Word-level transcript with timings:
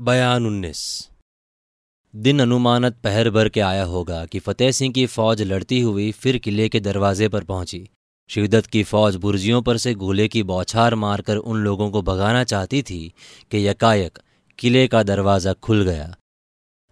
बयान 0.00 0.46
उन्नीस। 0.46 0.78
दिन 2.14 2.40
अनुमानत 2.40 2.96
पहर 3.04 3.28
भर 3.30 3.48
के 3.48 3.60
आया 3.60 3.82
होगा 3.84 4.24
कि 4.26 4.38
फतेह 4.38 4.70
सिंह 4.70 4.92
की 4.92 5.06
फौज 5.06 5.42
लड़ती 5.42 5.80
हुई 5.80 6.10
फिर 6.12 6.38
किले 6.38 6.68
के 6.68 6.80
दरवाजे 6.80 7.28
पर 7.28 7.44
पहुँची। 7.44 7.82
शिवदत्त 8.30 8.66
की 8.66 8.82
फौज 8.82 9.16
बुर्जियों 9.16 9.60
पर 9.62 9.76
से 9.76 9.92
गोले 9.94 10.28
की 10.28 10.42
बौछार 10.42 10.94
मारकर 10.94 11.36
उन 11.36 11.56
लोगों 11.56 11.90
को 11.90 12.02
भगाना 12.02 12.44
चाहती 12.44 12.82
थी 12.82 13.12
कि 13.50 13.66
यकायक 13.68 14.18
किले 14.58 14.86
का 14.88 15.02
दरवाज़ा 15.02 15.52
खुल 15.52 15.82
गया 15.82 16.14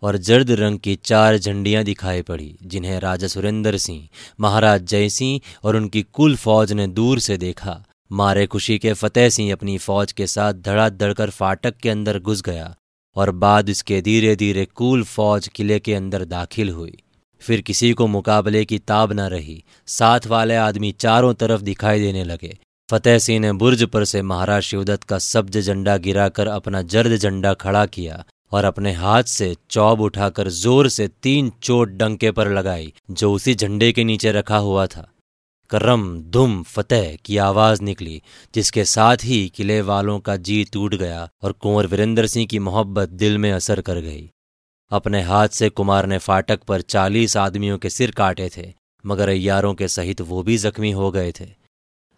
और 0.03 0.17
जर्द 0.17 0.51
रंग 0.51 0.79
की 0.79 0.97
चार 0.97 1.39
झंडियाँ 1.39 1.85
दिखाई 1.85 2.23
पड़ी, 2.23 2.59
जिन्हें 2.63 2.99
राजा 3.01 3.27
सुरेंद्र 3.27 3.79
सिंह, 3.79 4.09
महाराज 4.41 4.83
जय 4.83 5.09
सिंह 5.09 5.41
और 5.65 5.77
उनकी 5.77 6.03
कुल 6.03 6.37
फौज 6.37 6.73
ने 6.73 6.87
दूर 6.87 7.19
से 7.19 7.37
देखा। 7.37 7.83
मारे 8.13 8.47
खुशी 8.47 8.79
के 8.79 8.93
फतेह 8.93 9.29
सिंह 9.29 9.53
अपनी 9.53 9.79
फौज 9.79 10.13
के 10.13 10.27
साथ 10.27 10.61
धड़ाधड़ 10.61 11.13
कर 11.13 11.31
फाटक 11.31 11.77
के 11.77 11.91
अंदर 11.91 12.19
घुस 12.19 12.43
गया। 12.43 12.75
और 13.17 13.31
बाद 13.33 13.69
इसके 13.69 14.01
धीरे 14.03 14.35
धीरे 14.37 14.65
कूल 14.75 15.03
फौज 15.05 15.49
किले 15.49 15.79
के 15.81 15.95
अंदर 15.95 16.25
दाखिल 16.27 16.71
हुई। 16.71 16.97
फिर 17.43 17.61
किसी 17.61 17.93
को 17.93 18.07
मुकाबले 18.07 18.65
की 18.65 18.79
ताब 18.79 19.13
न 19.13 19.29
रही। 19.29 19.63
साथ 19.89 20.27
वाले 20.27 20.57
आदमी 20.57 20.93
चारों 20.93 21.35
तरफ़ 21.35 21.63
दिखाई 21.63 22.01
देने 22.01 22.25
लगे। 22.25 22.57
फतेह 22.89 23.19
सिंह 23.19 23.41
ने 23.41 23.53
बुर्ज 23.53 23.83
पर 23.85 24.05
से 24.05 24.23
महाराज 24.23 24.63
शिवदत्त 24.63 25.03
का 25.03 25.19
सब्ज 25.19 25.59
झंडा 25.61 25.97
गिराकर 25.99 26.49
अपना 26.49 26.83
जर्द 26.85 27.17
झंडा 27.17 27.53
खड़ा 27.55 27.85
किया 27.87 28.25
और 28.53 28.65
अपने 28.65 28.93
हाथ 28.93 29.23
से 29.23 29.55
चौब 29.71 30.01
उठाकर 30.01 30.49
ज़ोर 30.49 30.89
से 30.89 31.09
तीन 31.23 31.51
चोट 31.63 31.89
डंके 31.91 32.31
पर 32.31 32.51
लगाई, 32.51 32.93
जो 33.11 33.33
उसी 33.33 33.55
झंडे 33.55 33.93
के 33.93 34.05
नीचे 34.05 34.33
रखा 34.33 34.57
हुआ 34.59 34.87
था। 34.87 35.07
करम, 35.71 36.21
धुम, 36.23 36.63
फतेह 36.65 37.17
की 37.25 37.37
आवाज़ 37.39 37.83
निकली, 37.83 38.21
जिसके 38.55 38.85
साथ 38.87 39.25
ही 39.25 39.49
किले 39.49 39.81
वालों 39.83 40.19
का 40.21 40.37
जी 40.39 40.63
टूट 40.65 40.95
गया 40.95 41.29
और 41.43 41.53
कुंवर 41.53 41.87
वीरेंद्र 41.87 42.27
सिंह 42.27 42.47
की 42.47 42.59
मोहब्बत 42.61 43.09
दिल 43.11 43.39
में 43.39 43.51
असर 43.53 43.81
कर 43.81 44.01
गई। 44.01 44.29
अपने 44.91 45.23
हाथ 45.23 45.49
से 45.51 45.69
कुमार 45.71 46.07
ने 46.07 46.19
फाटक 46.19 46.63
पर 46.63 46.81
चालीस 46.81 47.37
आदमियों 47.37 47.79
के 47.79 47.91
सिर 47.91 48.11
काटे 48.11 48.49
थे, 48.57 48.73
मगर 49.05 49.29
अयारों 49.29 49.75
के 49.75 49.89
सहित 49.89 50.21
वो 50.23 50.43
भी 50.43 50.57
जख्मी 50.59 50.91
हो 50.93 51.11
गए 51.11 51.33
थे। 51.41 51.47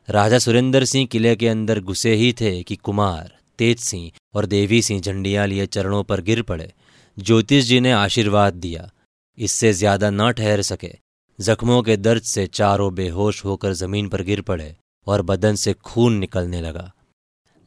राजा 0.08 0.38
सुरेंद्र 0.38 0.84
सिंह 0.84 1.06
किले 1.06 1.34
के 1.36 1.48
अंदर 1.48 1.80
घुसे 1.80 2.14
ही 2.14 2.32
थे 2.32 2.62
कि 2.62 2.76
कुमार, 2.76 3.30
तेज 3.58 3.78
सिंह 3.80 4.10
और 4.34 4.46
देवी 4.46 4.82
सिंह 4.82 5.00
झंडियाँ 5.00 5.46
लिए 5.46 5.66
चरणों 5.66 6.02
पर 6.04 6.20
गिर 6.22 6.42
पड़े। 6.42 6.72
ज्योतिष 7.16 7.64
जी 7.64 7.80
ने 7.80 7.92
आशीर्वाद 7.92 8.54
दिया, 8.56 8.90
इससे 9.38 9.72
ज़्यादा 9.72 10.10
न 10.10 10.30
ठहर 10.32 10.62
सके। 10.62 10.94
जख्मों 11.40 11.82
के 11.82 11.96
दर्द 11.96 12.22
से 12.22 12.46
चारों 12.46 12.94
बेहोश 12.94 13.44
होकर 13.44 13.72
ज़मीन 13.72 14.08
पर 14.08 14.22
गिर 14.22 14.40
पड़े 14.40 14.76
और 15.06 15.22
बदन 15.22 15.54
से 15.54 15.72
खून 15.72 16.12
निकलने 16.12 16.60
लगा। 16.60 16.92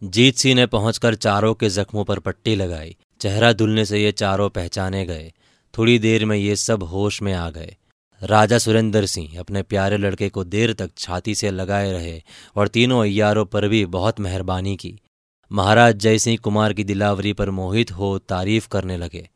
जीत 0.03 0.35
सिंह 0.35 0.55
ने 0.55 0.65
पहुंचकर 0.65 1.15
चारों 1.15 1.53
के 1.53 1.69
जख्मों 1.69 2.03
पर 2.03 2.19
पट्टी 2.19 2.55
लगाई। 2.55 2.95
चेहरा 3.19 3.53
धुलने 3.53 3.85
से 3.85 4.03
ये 4.03 4.11
चारों 4.11 4.49
पहचाने 4.49 5.05
गए। 5.05 5.33
थोड़ी 5.77 5.99
देर 5.99 6.25
में 6.25 6.37
ये 6.37 6.55
सब 6.55 6.83
होश 6.83 7.21
में 7.21 7.33
आ 7.33 7.49
गए। 7.49 7.75
राजा 8.23 8.57
सुरेंद्र 8.57 9.05
सिंह 9.05 9.39
अपने 9.39 9.61
प्यारे 9.61 9.97
लड़के 9.97 10.29
को 10.29 10.43
देर 10.43 10.73
तक 10.73 10.91
छाती 10.97 11.35
से 11.35 11.51
लगाए 11.51 11.91
रहे 11.91 12.21
और 12.55 12.67
तीनों 12.67 13.01
अयारों 13.03 13.45
पर 13.45 13.67
भी 13.67 13.85
बहुत 13.85 14.19
मेहरबानी 14.19 14.75
की। 14.75 14.99
महाराज 15.51 15.95
जयसिंह 15.95 16.37
कुमार 16.37 16.73
की 16.73 16.83
दिलावरी 16.83 17.33
पर 17.33 17.49
मोहित 17.49 17.91
हो 17.91 18.17
तारीफ़ 18.19 18.67
करने 18.67 18.97
लगे। 18.97 19.29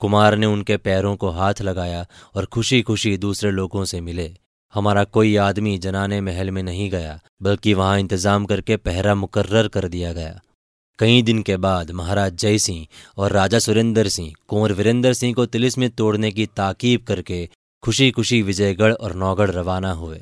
कुमार 0.00 0.36
ने 0.36 0.46
उनके 0.46 0.76
पैरों 0.76 1.14
को 1.16 1.30
हाथ 1.30 1.62
लगाया 1.62 2.06
और 2.34 2.44
खुशी 2.44 2.80
खुशी 2.82 3.16
दूसरे 3.16 3.50
लोगों 3.50 3.84
से 3.84 4.00
मिले। 4.00 4.30
हमारा 4.74 5.04
कोई 5.04 5.36
आदमी 5.36 5.76
जनाने 5.78 6.20
महल 6.20 6.50
में 6.50 6.62
नहीं 6.62 6.90
गया, 6.90 7.18
बल्कि 7.42 7.74
वहाँ 7.74 7.98
इंतज़ाम 8.00 8.44
करके 8.46 8.76
पहरा 8.76 9.14
मुकर्र 9.14 9.68
कर 9.68 9.88
दिया 9.88 10.12
गया। 10.12 10.40
कई 10.98 11.22
दिन 11.22 11.42
के 11.42 11.56
बाद 11.56 11.90
महाराज 11.90 12.36
जय 12.36 12.58
सिंह 12.58 12.86
और 13.16 13.32
राजा 13.32 13.58
सुरेंद्र 13.58 14.08
सिंह, 14.08 14.32
कुंवर 14.48 14.72
वीरेंद्र 14.72 15.12
सिंह 15.12 15.34
को 15.34 15.46
तिलिस 15.46 15.78
में 15.78 15.88
तोड़ने 15.90 16.30
की 16.32 16.46
ताकीब 16.46 17.02
करके 17.02 17.48
खुशी 17.82 18.10
खुशी 18.10 18.42
विजयगढ़ 18.42 18.92
और 18.92 19.14
नौगढ़ 19.14 19.50
रवाना 19.50 19.92
हुए। 19.92 20.20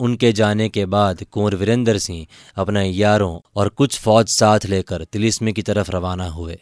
उनके 0.00 0.32
जाने 0.32 0.68
के 0.68 0.84
बाद 0.86 1.22
कुंवर 1.24 1.54
वीरेंद्र 1.54 1.98
सिंह 1.98 2.26
अपने 2.56 2.84
यारों 2.86 3.38
और 3.56 3.68
कुछ 3.68 3.98
फौज 4.00 4.28
साथ 4.28 4.66
लेकर 4.66 5.04
तिलिस्मी 5.04 5.52
की 5.52 5.62
तरफ़ 5.62 5.90
रवाना 5.90 6.28
हुए। 6.28 6.58